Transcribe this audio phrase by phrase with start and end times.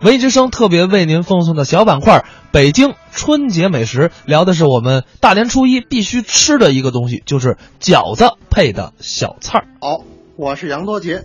[0.00, 9.66] 文艺之声特别为您奉送的小板块——北京春节美食，聊的是我们大年初一必须吃的一个东西，就是饺子配的小菜儿。
[9.82, 10.02] 好，
[10.36, 11.24] 我是杨多杰。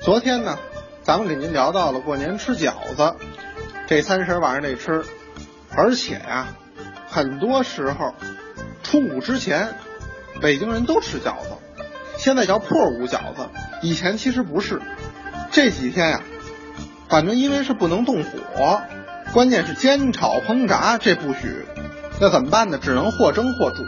[0.00, 0.58] 昨天呢，
[1.02, 3.16] 咱们给您聊到了过年吃饺子，
[3.86, 5.04] 这三十晚上得吃，
[5.76, 6.56] 而且呀、
[7.06, 8.14] 很多时候
[8.82, 9.74] 初五之前，
[10.40, 11.50] 北京人都吃饺子，
[12.16, 13.50] 现在叫破五饺子，
[13.82, 14.80] 以前其实不是。
[15.50, 16.22] 这几天呀、
[17.08, 18.82] 反正因为是不能动火，
[19.32, 21.64] 关键是煎炒烹炸这不许，
[22.20, 22.78] 那怎么办呢？
[22.82, 23.82] 只能或蒸或煮。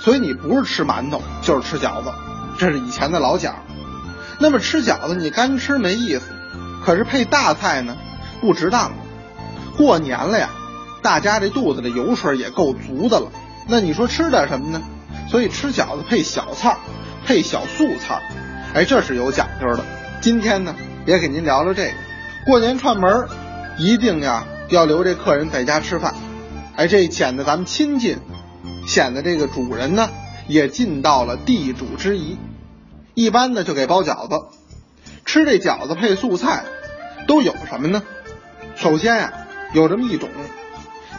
[0.00, 2.12] 所以你不是吃馒头就是吃饺子，
[2.58, 3.56] 这是以前的老讲。
[4.38, 6.22] 那么吃饺子你干吃没意思，
[6.84, 7.96] 可是配大菜呢
[8.40, 8.96] 不值当的。
[9.76, 10.50] 过年了呀，
[11.02, 13.32] 大家这肚子里油水也够足的了，
[13.68, 14.82] 那你说吃点什么呢？
[15.28, 16.78] 所以吃饺子配小菜儿，
[17.26, 18.22] 配小素菜儿，
[18.74, 19.84] 哎，这是有讲究的。
[20.20, 20.74] 今天呢，
[21.06, 21.92] 也给您聊聊这个。
[22.46, 23.26] 过年串门，
[23.76, 26.14] 一定呀要留这客人在家吃饭，
[26.76, 28.18] 哎，这显得咱们亲近，
[28.86, 30.08] 显得这个主人呢
[30.46, 32.38] 也尽到了地主之谊。
[33.14, 34.46] 一般呢就给包饺子，
[35.24, 36.62] 吃这饺子配素菜，
[37.26, 38.04] 都有什么呢？
[38.76, 39.32] 首先呀，
[39.72, 40.28] 有这么一种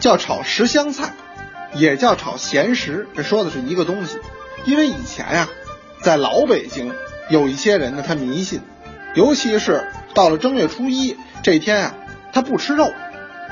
[0.00, 1.12] 叫炒十香菜，
[1.74, 4.16] 也叫炒咸食，这说的是一个东西。
[4.64, 5.46] 因为以前呀，
[6.00, 6.90] 在老北京
[7.28, 8.62] 有一些人呢，他迷信，
[9.14, 11.94] 尤其是到了正月初一这天啊，
[12.32, 12.92] 他不吃肉。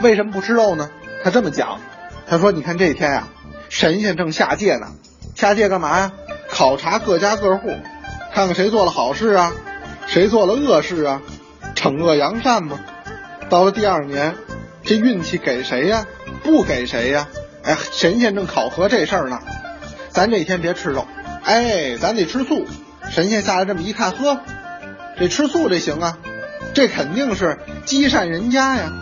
[0.00, 0.90] 为什么不吃肉呢？
[1.24, 1.80] 他这么讲，
[2.28, 3.28] 他说：“你看这天啊，
[3.68, 4.88] 神仙正下界呢，
[5.34, 6.12] 下界干嘛呀？
[6.48, 7.76] 考察各家各户，
[8.32, 9.52] 看看谁做了好事啊，
[10.06, 11.22] 谁做了恶事啊，
[11.74, 12.78] 惩恶扬善嘛。
[13.48, 14.34] 到了第二年，
[14.82, 16.06] 这运气给谁呀？
[16.42, 17.28] 不给谁呀？
[17.64, 19.40] 哎，神仙正考核这事儿呢。
[20.10, 21.06] 咱这天别吃肉，
[21.42, 22.66] 哎，咱得吃素。
[23.10, 24.40] 神仙下来这么一看，呵，
[25.18, 26.18] 这吃素这行啊，
[26.74, 28.92] 这肯定是积善人家呀。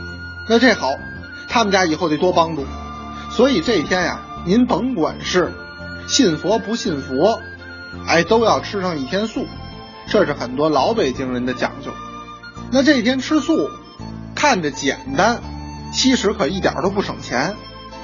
[0.48, 0.94] 那这好，
[1.48, 2.66] 他们家以后得多帮助。
[3.30, 5.52] 所以这一天呀，您甭管是
[6.06, 7.40] 信佛不信佛，
[8.06, 9.46] 哎，都要吃上一天素，
[10.06, 11.90] 这是很多老北京人的讲究。
[12.70, 13.70] 那这一天吃素，
[14.34, 15.40] 看着简单，
[15.92, 17.54] 其实可一点都不省钱。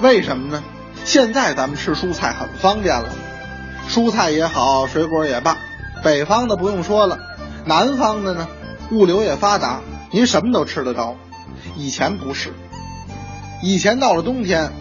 [0.01, 0.63] 为什么呢？
[1.03, 3.09] 现在咱们吃蔬菜很方便了，
[3.89, 5.57] 蔬菜也好，水果也罢，
[6.03, 7.19] 北方的不用说了，
[7.65, 8.47] 南方的呢，
[8.91, 9.81] 物流也发达，
[10.11, 11.15] 您什么都吃得着。
[11.75, 12.53] 以前不是，
[13.63, 14.71] 以前到了冬天，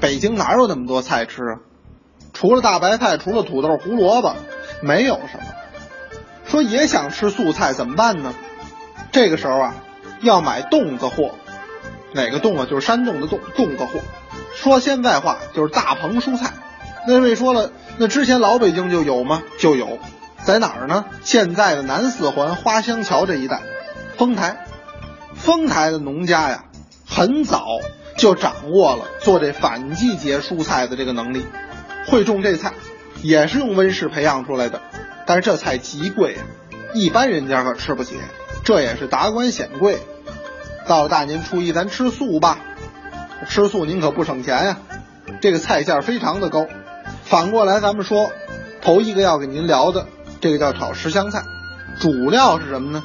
[0.00, 1.58] 北京哪有那么多菜吃啊？
[2.32, 4.34] 除了大白菜，除了土豆、胡萝卜，
[4.82, 5.44] 没有什么。
[6.46, 8.34] 说也想吃素菜怎么办呢？
[9.12, 9.74] 这个时候啊，
[10.20, 11.34] 要买冻子货。
[12.12, 12.66] 哪个冻啊？
[12.68, 14.00] 就是山洞的冻，冻子货。
[14.54, 16.52] 说现在话就是大棚蔬菜。
[17.06, 19.42] 那位说了，那之前老北京就有吗？
[19.58, 19.98] 就有，
[20.44, 21.04] 在哪儿呢？
[21.22, 23.62] 现在的南四环花香桥这一带，
[24.16, 24.66] 丰台。
[25.34, 26.64] 丰台的农家呀，
[27.06, 27.66] 很早
[28.16, 31.46] 就掌握了做这反季节蔬菜的这个能力，
[32.06, 32.72] 会种这菜，
[33.22, 34.82] 也是用温室培养出来的。
[35.26, 36.36] 但是这菜极贵，
[36.92, 38.16] 一般人家可吃不起，
[38.64, 39.98] 这也是达官显贵。
[40.86, 42.58] 到了大年初一，咱吃素吧，
[43.48, 44.78] 吃素您可不省钱呀，
[45.40, 46.66] 这个菜价非常的高。
[47.24, 48.32] 反过来，咱们说，
[48.82, 50.06] 头一个要给您聊的，
[50.40, 51.42] 这个叫炒十香菜，
[52.00, 53.02] 主料是什么呢？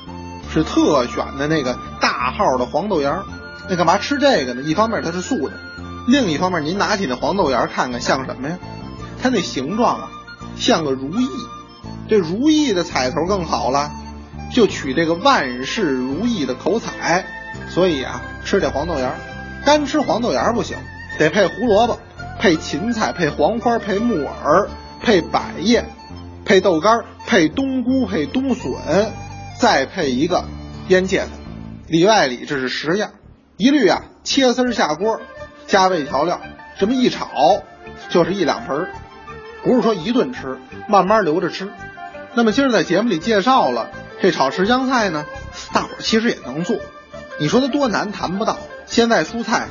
[0.53, 3.23] 是特选的那个大号的黄豆芽儿。
[3.67, 4.61] 那干嘛吃这个呢？
[4.61, 5.53] 一方面它是素的，
[6.07, 8.57] 另一方面您拿起那黄豆芽儿看看像什么呀？
[9.21, 10.09] 它那形状啊，
[10.55, 11.27] 像个如意。
[12.07, 13.91] 这如意的彩头更好了，
[14.53, 17.25] 就取这个万事如意的口彩。
[17.69, 19.15] 所以啊，吃这黄豆芽儿，
[19.65, 20.77] 干吃黄豆芽儿不行，
[21.17, 21.99] 得配胡萝卜，
[22.39, 24.69] 配芹菜，配黄花，配木耳，
[25.01, 25.83] 配百叶，
[26.45, 28.71] 配豆干儿，配冬菇，配冬笋。
[29.57, 30.43] 再配一个
[30.89, 31.31] 腌芥子，
[31.87, 33.11] 里外里这是十样，
[33.55, 35.21] 一律啊切丝儿下锅，
[35.65, 36.41] 加味调料，
[36.77, 37.63] 这么一炒
[38.09, 38.89] 就是一两盆儿，
[39.63, 40.57] 不是说一顿吃，
[40.89, 41.69] 慢慢留着吃。
[42.33, 43.89] 那么今儿在节目里介绍了
[44.21, 45.25] 这炒十香菜呢，
[45.71, 46.77] 大伙儿其实也能做，
[47.39, 48.57] 你说它多难谈不到。
[48.85, 49.69] 现在蔬菜，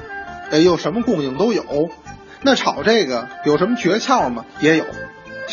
[0.50, 1.90] 呃，又什么供应都有，
[2.40, 4.46] 那炒这个有什么诀窍吗？
[4.60, 4.86] 也有。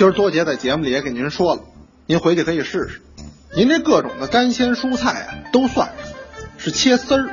[0.01, 1.61] 今儿多杰在节目里也给您说了，
[2.07, 3.03] 您回去可以试试。
[3.55, 5.95] 您这各种的干鲜蔬菜啊，都算上，
[6.57, 7.29] 是切丝儿，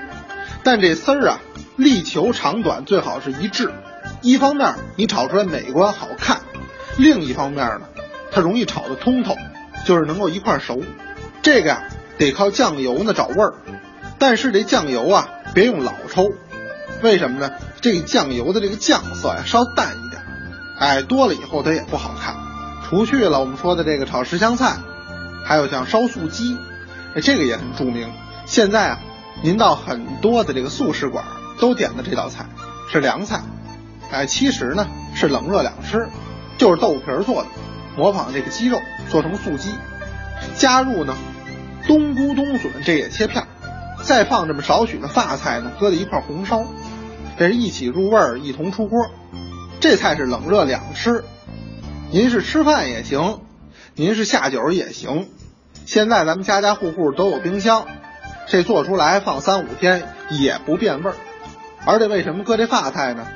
[0.62, 1.41] 但这丝儿啊，
[1.76, 3.73] 力求长短最好是一致。
[4.20, 6.43] 一方面你炒出来美观好看，
[6.99, 7.88] 另一方面呢，
[8.31, 9.35] 它容易炒得通透，
[9.87, 10.82] 就是能够一块熟。
[11.41, 11.85] 这个呀、
[12.19, 13.55] 得靠酱油呢找味儿，
[14.19, 16.32] 但是这酱油啊，别用老抽，
[17.00, 17.50] 为什么呢？
[17.81, 20.23] 这个酱油的这个酱色呀，稍淡一点，
[20.79, 22.37] 哎，多了以后它也不好看。
[22.88, 24.76] 除去了我们说的这个炒十香菜。
[25.44, 26.58] 还有像烧素鸡，
[27.14, 28.12] 哎，这个也很著名。
[28.44, 29.00] 现在啊，
[29.43, 31.25] 您到很多的这个素食馆
[31.58, 32.44] 都点的这道菜
[32.93, 33.40] 是凉菜，
[34.11, 36.06] 哎，其实呢是冷热两吃，
[36.58, 37.49] 就是豆腐皮儿做的，
[37.96, 39.70] 模仿这个鸡肉做成素鸡，
[40.55, 41.17] 加入呢
[41.87, 43.49] 冬菇、冬笋，这也切片儿，
[44.02, 46.62] 再放这么少许的发菜呢，搁在一块红烧，
[47.38, 49.06] 这是一起入味儿，一同出锅。
[49.81, 51.25] 这菜是冷热两吃，
[52.10, 53.43] 您是吃饭也行，
[53.94, 55.28] 您是下酒也行。
[55.84, 57.87] 现在咱们家家户户都有冰箱，
[58.46, 61.16] 这做出来放三五天也不变味儿。
[61.84, 63.28] 而且为什么搁这发菜呢？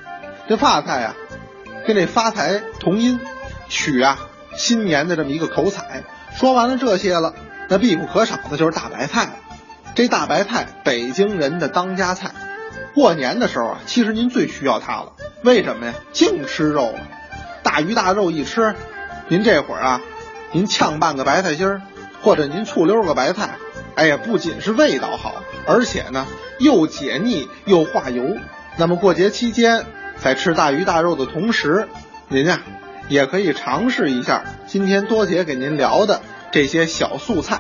[0.48, 1.14] 这发菜啊，
[1.86, 3.20] 跟这发财同音，
[3.69, 4.19] 取啊
[4.56, 6.02] 新年的这么一个口彩。
[6.34, 7.34] 说完了这些了，
[7.69, 9.32] 那必不可少的就是大白菜。
[9.94, 12.30] 这大白菜，北京人的当家菜。
[12.94, 15.12] 过年的时候啊，其实您最需要它了。
[15.44, 15.94] 为什么呀？
[16.14, 17.00] 净吃肉了，
[17.72, 18.74] 大鱼大肉一吃，
[19.28, 20.02] 您这会儿啊，
[20.52, 21.80] 您呛半个白菜心儿，
[22.20, 23.56] 或者您醋溜个白菜，
[23.94, 26.26] 哎呀，不仅是味道好，而且呢
[26.58, 28.36] 又解腻又化油。
[28.76, 29.86] 那么过节期间，
[30.19, 31.88] 在吃大鱼大肉的同时，
[32.28, 32.60] 您呀
[33.08, 36.20] 也可以尝试一下今天多姐给您聊的
[36.50, 37.58] 这些小素菜。